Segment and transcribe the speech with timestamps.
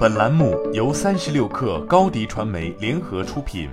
[0.00, 3.68] 本栏目由三十六氪高低传媒联合出品。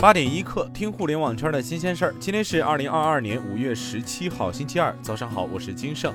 [0.00, 2.14] 八点一刻，听互联网圈的新鲜事儿。
[2.20, 6.14] 今天是二零二二年五月十七号，星期二，早上好，我是金盛。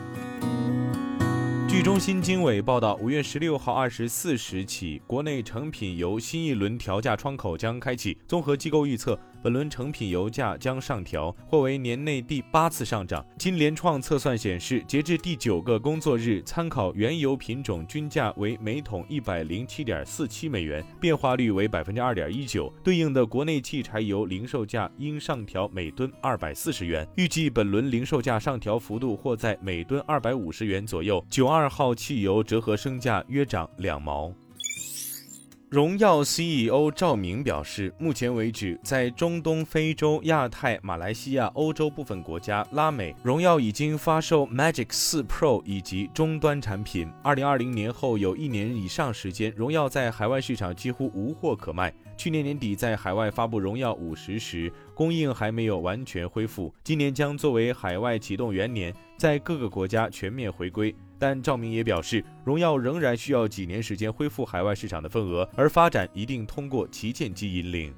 [1.68, 8.18] 据中新经纬报道，五月十六号二十四时起，国内成品油新一轮调价窗口将开启。
[8.26, 9.20] 综合机构预测。
[9.42, 13.26] 本轮成品油价将上调，或为年内第八次上涨。
[13.38, 22.72] 金联创测算显示，截至第九个工作日，参考原油品种均价为每桶一百零七点四七美元，变化率为百分之二点一九。
[22.84, 27.08] 对应的国内汽柴油零售价应上调每吨二百四十元。
[27.16, 31.24] 预计本轮零售价上调幅度或在每吨二百五十元左右。
[31.30, 34.34] 九二号汽油折合升价约涨两毛。
[35.70, 47.12] 荣耀 CEO 赵明表示，目前为止，在中东、非洲、亚太、马来西亚、欧洲部分国家、拉美，荣耀已经发售 Magic 4 Pro 以及终端产品。
[47.22, 51.94] 二零二零年后有一年以上时间，荣耀在海外市场几乎无货可卖。
[52.16, 56.74] 去年年底在海外发布荣耀五十时，供应还没有完全恢复。
[56.82, 60.96] 今年将作为海外启动元年，在各个国家全面回归。
[61.20, 67.94] 但赵明也表示，荣耀仍然需要几年时间恢复海外市场的份额，而发展一定通过旗舰机引领。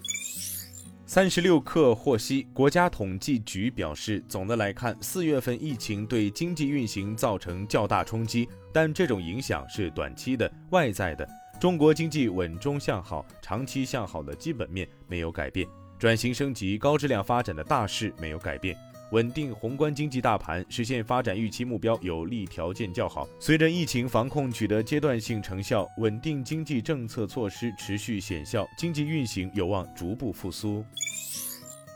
[1.06, 11.28] 三十六氪获悉，国家统计局表示，总的来看，四月份疫情对经济运行造成较大冲击，但这种影响是短期的、外在的。
[11.59, 18.78] 中国经济稳中向好、长期向好的基本面没有改变，转型升级、高质量发展的大势没有改变。
[19.12, 23.28] 稳定宏观经济大盘，实现发展预期目标有利条件较好。
[23.40, 30.86] 随着疫情防控取得阶段性成效，稳定经济政策措施持续显效，经济运行有望逐步复苏。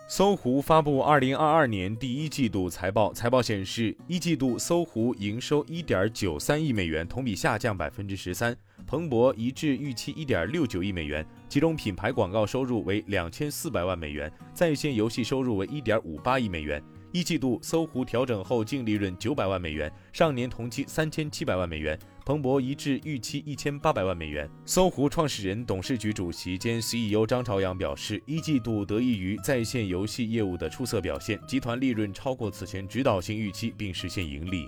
[0.08, 8.56] 搜狐发布二零二二年第一季度财报，财报显示，一季度搜狐营收一点九三亿美元，同比下降百分之十三。
[8.86, 16.84] 彭博一致预期一点六九亿美元，其中品牌广告收入为两千四百万美元，在线游戏收入为一点五八亿美元。
[17.14, 21.98] 一季度搜狐调整后净利润九百万美元，上年同期三千七百万美元。
[22.26, 24.50] 彭博一致预期一千八百万美元。
[24.66, 34.68] 搜狐创始人、董事局主席兼 CEO 张朝阳表示，一季度得益于在线游戏业务的出色表现，集团利润超过此前指导性预期，并实现盈利。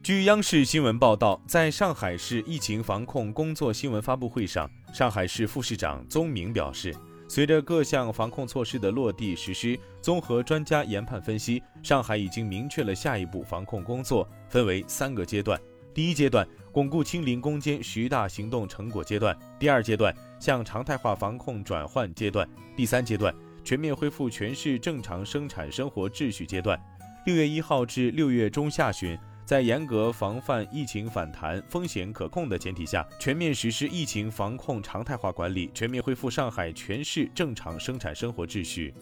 [0.00, 6.94] 据央视新闻报道，在上海市疫情防控工作新闻发布会上，上海市副市长宗明表示。
[7.30, 15.60] 随着各项防控措施的落地实施，综合专家研判分析，上海已经明确了下一步防控工作，分为三个阶段。
[15.92, 26.80] 第一阶段，巩固清零攻坚十大行动成果阶段；第二阶段，向常态化防控转换阶段；第三阶段，全面恢复全市正常生产生活秩序阶段。
[27.26, 29.18] 六月一号至六月中下旬。
[29.48, 38.92] 在严格防范疫情反弹、风险可控的前提下，全面实施疫情防控常态化管理，全面恢复上海全市正常生产生活秩序。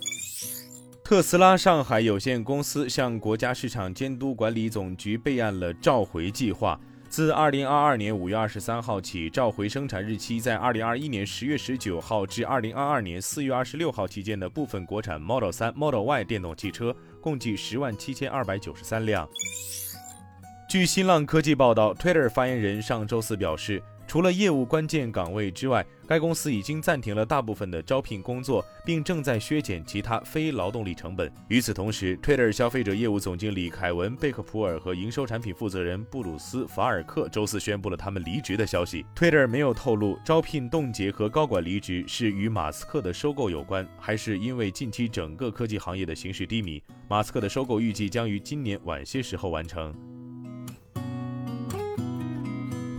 [1.02, 6.80] 特斯拉上海有限公司向国家市场监督管理总局备案了召回计划。
[7.08, 19.28] 自二零二二年五月二十三号起，召回生产日期在二零二一年十月十九号至二零二二年四月二十六号期间的部分国产 Model 三、Model Y 电动汽车，共计十万七千二百九十三辆。
[20.68, 31.32] 据新浪科技报道，Twitter 发言人上周四表示，除了业务关键岗位之外，该公司已经暂停了大部分的招聘工作，并正在削减其他非劳动力成本。
[31.46, 39.06] 与此同时，Twitter 消费者业务总经理凯文·贝克普尔和营收产品负责人布鲁斯·法尔克周四宣布了他们离职的消息。
[39.14, 46.82] Twitter 没有透露招聘冻结和高管离职是与马斯克的收购有关，还是因为近期整个科技行业的形势低迷。
[47.08, 49.94] 马斯克的收购预计将于今年晚些时候完成。